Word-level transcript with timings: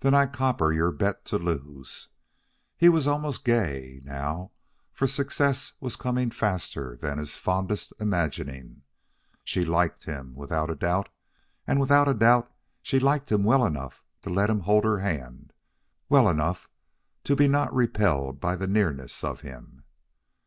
"Then 0.00 0.12
I 0.12 0.26
copper 0.26 0.72
your 0.74 0.92
bet 0.92 1.24
to 1.24 1.38
lose." 1.38 2.08
He 2.76 2.90
was 2.90 3.06
almost 3.06 3.46
gay, 3.46 4.02
now, 4.04 4.52
for 4.92 5.06
success 5.06 5.72
was 5.80 5.96
coming 5.96 6.30
faster 6.32 6.98
than 7.00 7.16
his 7.16 7.36
fondest 7.36 7.94
imagining. 7.98 8.82
She 9.42 9.64
liked 9.64 10.04
him, 10.04 10.34
without 10.34 10.68
a 10.68 10.74
doubt; 10.76 11.08
and 11.66 11.80
without 11.80 12.08
a 12.08 12.12
doubt 12.12 12.52
she 12.82 13.00
liked 13.00 13.32
him 13.32 13.42
well 13.42 13.64
enough 13.64 14.04
to 14.20 14.28
let 14.28 14.50
him 14.50 14.60
hold 14.60 14.84
her 14.84 14.98
hand, 14.98 15.54
well 16.10 16.28
enough 16.28 16.68
to 17.22 17.34
be 17.34 17.48
not 17.48 17.74
repelled 17.74 18.40
by 18.40 18.56
the 18.56 18.66
nearness 18.66 19.24
of 19.24 19.40
him. 19.40 19.84